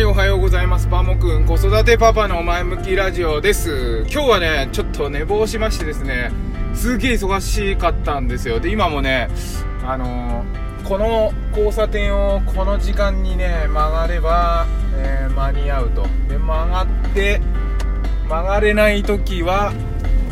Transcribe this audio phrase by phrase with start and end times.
[0.00, 0.88] はい、おはようございます。
[0.88, 4.06] パモくん、子育てパパの前向きラジオです。
[4.10, 6.32] 今日はね、ちょっと寝坊しましてですね、
[6.72, 8.60] すげえ忙しかったんですよ。
[8.60, 9.28] で、今もね、
[9.86, 14.66] あのーこの交差点をこの時間にね、曲がれば、
[14.96, 16.06] えー間に合うと。
[16.30, 17.42] で、曲がって、
[18.26, 19.70] 曲がれない時は、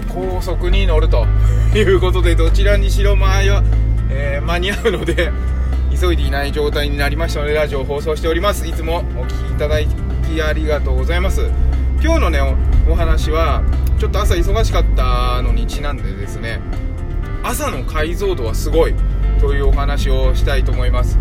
[0.08, 1.26] 高速に乗ると
[1.74, 3.62] いうことで、どちらにしろ前は、
[4.08, 5.30] えー間に合うので、
[6.00, 8.66] 急いでいない状態になりましたのでラジオを放送しております。
[8.66, 11.50] いつもお聞きいただきありがとうございます。
[12.00, 12.40] 今日のね
[12.88, 13.64] お話は
[13.98, 16.60] ちょっと朝忙しかったのにちなんでですね
[17.42, 18.94] 朝の解像度はすごい
[19.40, 21.18] というお話をしたいと思います。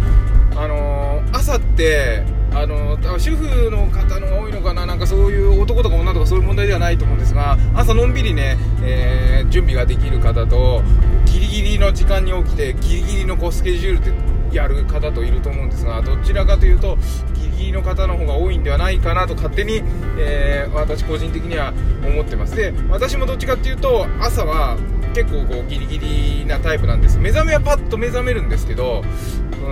[0.56, 2.24] あのー朝って
[2.54, 10.84] あのー主婦の方の多いのかななんかそういう男とか女とかそういう問題ではないと思うんですが朝のんびりね、えー準備ができる方と
[11.26, 16.98] ギリギリの時間に起きてギリギリのこうスケジュールでやる方といると思うんですがどちらかというと
[17.36, 19.82] ギリギリの方の方が多いんではないかなと勝手に、
[20.18, 21.74] えー私個人的には
[22.06, 22.56] 思ってます。
[22.56, 24.78] で私もどっちかっていうと朝は
[25.14, 27.18] 結構こうギリギリなタイプなんです。
[27.18, 29.04] 目覚めはパッと目覚めるんですけど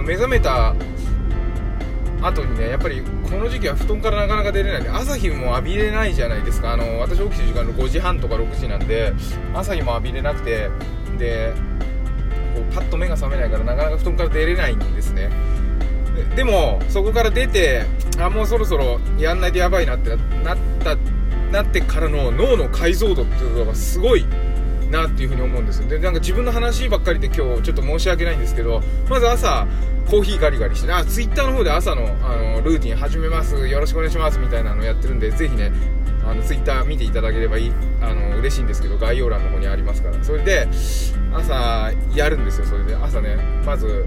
[0.06, 0.76] 目覚めた
[2.22, 6.74] 後にねやっぱりこの時期は布団からなかなか出れないんで朝日も浴びれないじゃないですか。
[6.74, 9.14] あの私起きてる時間の5時半とか6時なんで
[9.54, 10.70] 朝日も浴びれなくて
[11.18, 11.54] で
[12.56, 15.30] こうパッと目が覚めないからなかなか布団から出れないんですね。
[16.36, 17.84] でもそこから出て
[18.20, 20.96] あもうそろそろやんないとやばいなってなった
[21.52, 24.26] なってからの脳の解像度っていうのがすごい
[24.90, 25.90] なっていうふうに思うんですよ。
[25.90, 29.68] でなんか自分の話ばっかりで今日ちょっと申し訳ないんですけどまず朝
[30.10, 35.72] コーヒーガリガリしてねあツイッターの方で朝のあのルーティン始めますよろしくお願いしますみたいなのやってるんでぜひね
[36.26, 40.24] あのツイッター見ていただければいいあの嬉しいんですけど概要欄の方にありますから。
[40.24, 40.68] それで
[41.38, 42.96] 朝やるんですよそれで。
[42.96, 44.06] 朝ねまず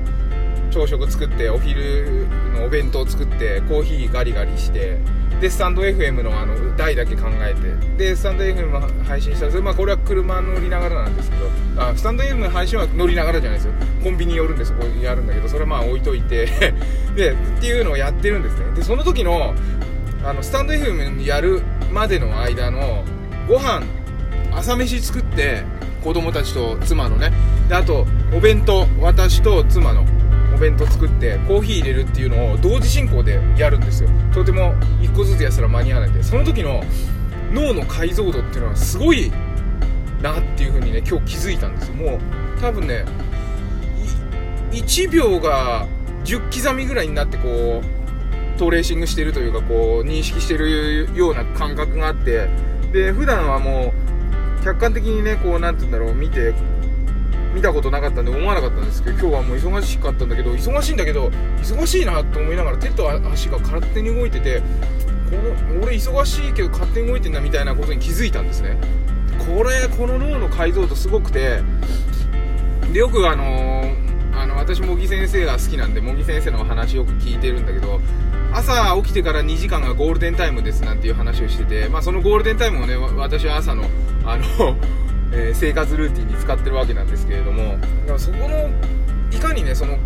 [0.71, 4.98] 朝食作ってお昼のお弁当作ってコーヒーガリガリして
[5.41, 11.49] でスタンド FM のあの台だけ考えてでスタンド FM 配信したらそれまあこれは車乗りながらなんですけど
[11.83, 13.72] あスタンド FM の配信は乗りながらじゃないですよ。
[14.03, 16.47] コンビニ寄るんでそこやるんだけどそれはまあ置いといて。
[17.15, 18.65] でっていうのをやってるんですね。
[18.75, 19.55] でその時の
[20.25, 21.62] あのスタンド FM やる
[21.93, 23.05] までの間の
[23.47, 23.83] ご飯
[24.53, 25.62] 朝飯作って
[26.03, 27.32] 子供たちと妻のね。
[27.69, 30.04] であとお弁当私と妻の
[30.54, 34.10] お弁当作ってコーヒー入れるっていうのを同時進行でやるんですよ。
[34.32, 36.22] とても1個ずつやったら間に合わないんで。
[36.22, 36.82] その時の
[37.53, 39.31] 脳の解像度っていうのはすごい
[40.22, 41.94] なっていう風にね今日気づいたんですよ。
[41.94, 42.19] もう
[42.60, 43.04] 多分ね
[44.72, 45.87] 1秒が
[46.25, 52.48] 10刻みぐらいになってこうトレーシングしてるというかこう認識してるような感覚があって。
[52.92, 54.07] で普段はもう
[54.64, 56.54] 客観的にねこうなんて言うんだろう見て
[57.54, 61.28] 見たことなかったんで思わなかったんですけど今日はもう忙しかったんだけど忙しいんだけど
[61.62, 64.62] 忙しいなと思いながら手と足が勝手に動いてて
[65.30, 65.36] こ
[65.74, 68.76] の俺忙しいけど勝手に動いてんだみたいなことに気づいたんですね。
[69.38, 71.60] これこの脳の解像度すごくて
[72.92, 74.08] でよくあのー
[74.40, 78.00] あの私茂木先生が好きなんで茂木先生のお話よく聞いてるんだけど
[78.53, 83.84] 朝起きてから2時間がゴールデンタイムですなんていう話をしてて、まあ、そのゴールデンタイムをね私は朝の
[84.25, 84.44] あの、
[85.32, 88.70] えー生活ルーティンに使ってるわけなんですけれどもだからそこの
[89.31, 89.98] いかにねその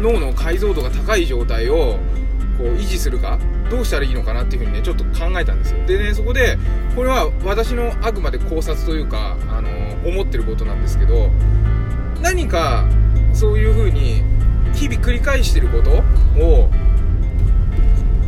[0.00, 1.98] 脳の解像度が高い状態を
[2.58, 3.38] こう維持するか
[3.70, 5.86] どうしたらいいのかなっていうふうにねちょっと考えたんですよ。
[5.86, 6.58] でねそこで
[6.94, 9.70] これは私のあくまで考察というかあの
[10.04, 11.30] 思ってることなんですけど
[12.20, 12.84] 何か
[13.32, 14.22] そういう風に
[14.74, 15.90] 日々繰り返してること
[16.42, 16.70] を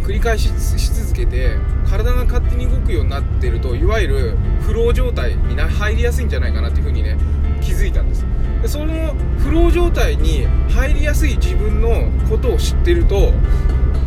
[0.03, 0.49] 繰り返し
[0.79, 1.57] し続けて
[1.89, 7.17] 体が勝手に動くようになってるといわゆるフロー状態にな入りやすいんじゃないかなっていう風にね
[7.61, 8.25] 気づいたんです。
[8.63, 13.33] でそのフロー状態に入りやすい自分のことを知ってると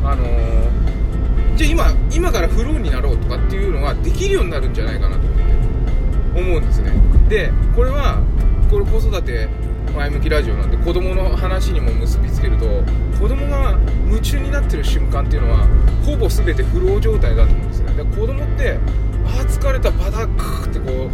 [0.03, 0.65] あのー
[1.55, 6.91] じゃあ今今からフローになろうとかっていうのができるようになるんじゃないかなと思って思うんですね。
[7.29, 8.21] でこれは
[8.69, 9.47] これ子育て
[9.93, 12.65] 前向きラジオなんで子供の話にも結びつけると
[13.19, 13.77] 子供が
[14.07, 15.67] 夢中になってる瞬間っていうのは
[16.05, 17.93] ほぼ全てフロー状態だと思うんですね。
[17.93, 18.77] で子供って
[19.25, 21.09] あー疲れたバタックってこ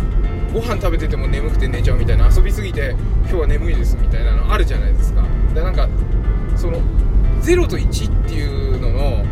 [0.50, 5.24] うご飯食べてても眠くて寝ちゃうみたいな遊びすぎて今日は眠いですみたいなのあるじゃないですか。
[5.54, 5.88] でなんか
[6.56, 6.80] その
[7.42, 9.26] 0と1っていうのの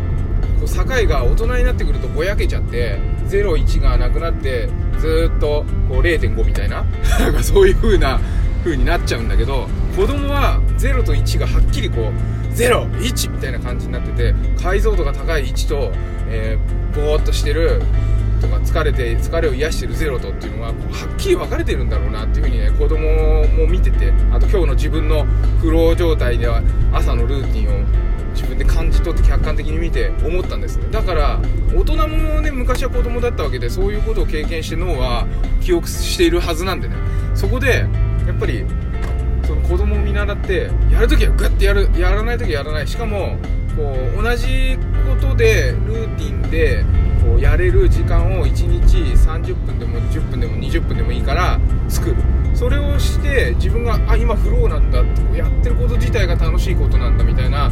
[0.60, 2.98] こう境が大人になってくるとぼやけちゃって
[3.28, 6.84] 01がなくなってずっとこう0.5みたいな
[7.18, 8.20] なんかそういう風な
[8.60, 15.92] 風になっちゃうんだけど子供は0と1がはっきりこう01みたいな感じになってて解像度が高い1と、
[16.28, 17.82] えー、ぼーっとしてる
[18.40, 25.24] とか疲れて疲れを癒してる0とっていうのはこうはっきり分かれてるんだろうなっていう風にね子供も見ててあと今日の自分の
[25.60, 27.86] フロー状態では朝のルーティンを
[28.34, 30.86] 自分で感じ取って客観的に見て思ったんですね。
[30.90, 31.40] だから
[31.74, 35.26] 大人もね昔は子供だったわけでそういうことを経験して脳は
[35.60, 36.94] 記憶しているはずなんでね。
[37.34, 37.86] そこで
[38.30, 38.64] やっぱり
[39.44, 42.86] その子供を見習ってやるときはグッてやるやらないときはやらない。
[42.86, 43.36] しかも
[43.76, 44.78] こう同じ
[45.08, 46.84] ことでルーティンで
[47.22, 52.16] こうやれる時間を1日30分でも10分でも20分でもいいから作る。
[52.54, 57.70] それをして自分があ今フローなんだってやってること自体が楽しいことなんだみたいな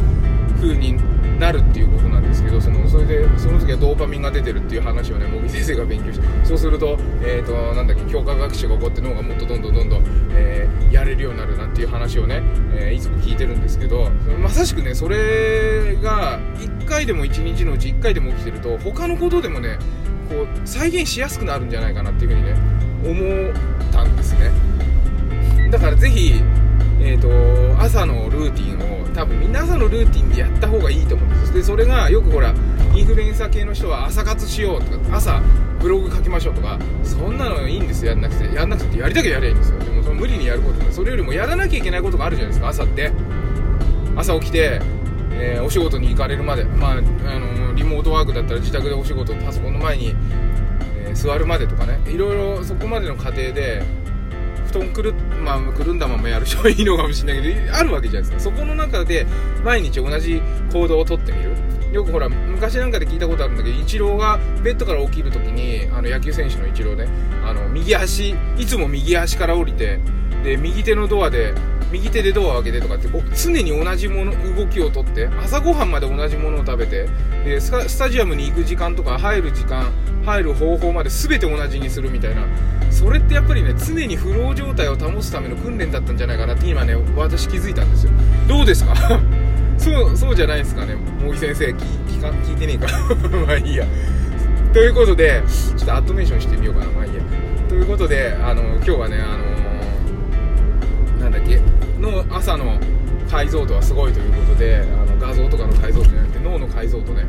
[0.59, 0.97] 風に
[1.39, 12.41] なるっていうことなんですけどそのそれでその時はドーパミンが出てるっていう話をね茂木先生が勉強してそうすると,、えーと、なんだっけ強化学習が起こって脳がもっとどんどんどんどん、えー、やれるようになるなんていう話をね、
[12.73, 14.09] えー、いつも聞いてるんですけど
[14.41, 19.79] まさしくねそれが1回でも1日のうち1回でも起きてると他のことでもね
[20.29, 22.78] こう再現しやすくなるんじゃないかなっていうふうにね
[27.89, 31.53] 朝のルーティンを多分みんな朝のルーティンでやった方がいいと思うんです。
[31.53, 32.53] でそれがよくほら
[32.93, 35.41] インフルエンサー系の人は朝活しようとか朝
[35.79, 39.79] ブログ書きましょうとかそんなのいいんですやんなくてやんなくてやりたきゃやりゃいいんですよ。
[39.79, 43.11] でもその無理にやることそれよりもやらなきゃいけないことがあるじゃないですか朝って。
[44.15, 44.81] 朝起きて、
[45.31, 46.65] えー、お仕事に行かれるまで。
[46.65, 46.95] まああ
[47.39, 50.13] のリモートワークだったら自宅でお仕事パソコンの前に、
[51.07, 51.99] えー、座るまでとかね。
[52.05, 53.81] いろいろそこまでの過程で
[54.71, 55.13] 布団くる,、
[55.43, 58.51] まあ、くるんだままやる人はいいのかもしれないけどあるわけじゃないですか。
[58.55, 59.25] そこの中で
[59.63, 61.51] 毎日同じ行動をとってみる。
[61.91, 67.07] よくほら昔なんかで聞いたことあるんだけどイチローがベッドから起きるときにあの野球選手のイチローね
[67.43, 69.99] あの右足いつも右足から降りて
[70.43, 71.55] で右手のドアで
[71.91, 77.07] 右手でドアを開けてとかって常に同じもの動きをとって朝ごはんまで同じものを食べて
[77.43, 79.91] でスタジアムに行く時間とか入る時間
[80.25, 82.43] 入る方法まで全て同じにするみたいな。
[82.91, 88.11] それってやっぱりね常にフロー状態を保つための訓練だったんじゃないかなって今ね私気づいたんですよ。
[88.47, 88.95] どうですか？
[89.77, 91.65] そうそうじゃないですかね茂木先生。
[91.67, 91.75] 聞
[92.07, 92.87] 聞か聞いてねえか。
[93.47, 93.85] まあいいや。
[94.73, 95.41] ということで
[95.77, 96.91] ちょっとアットメーションしてみようかな。
[96.91, 97.21] まあいいや。
[97.69, 99.68] ということであの今日はねあの
[101.99, 102.79] の朝の
[103.29, 107.25] 解像度はすごいということであの画像とかの解像度じゃなくて脳の解像度ね。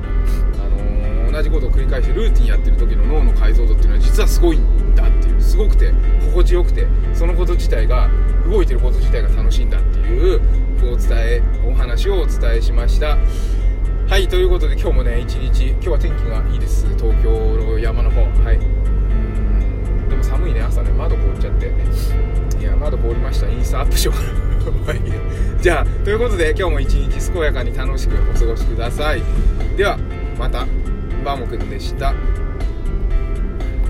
[0.55, 5.41] あの同じことを繰り返してルーティンやってる時の脳の解像度っていうのは実はすごいんだっていう。
[5.41, 8.09] すごくて心地よくてそのこと自体が
[8.49, 10.41] 動いてること自体が楽しいんだっていう
[10.93, 13.19] お伝えお話をお伝えしました。
[14.09, 16.87] はいということで今日もね一日今日は天気がいいです。
[16.97, 18.23] 東京の山の方。
[18.23, 18.57] はい。
[18.57, 20.09] うん。
[20.09, 20.91] でも寒いね朝ね。
[20.91, 21.73] 窓凍っちゃって。
[22.61, 23.49] いや窓凍りました。
[23.49, 24.40] インスタアップしようかな。
[25.61, 29.23] じゃあということで今日も一日健やかに楽しくお過ごしください
[29.77, 29.99] では
[30.39, 30.67] また
[31.25, 32.15] バーモくんでした。